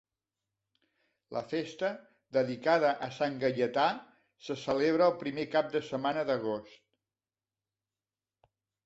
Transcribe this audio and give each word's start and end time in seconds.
La 1.35 1.41
festa, 1.49 1.89
dedicada 2.37 2.93
a 3.07 3.09
Sant 3.17 3.37
Gaietà, 3.43 3.83
se 4.47 4.57
celebra 4.63 5.11
el 5.11 5.15
primer 5.25 5.45
cap 5.57 5.69
de 5.77 5.83
setmana 5.91 6.25
d'agost. 6.31 6.81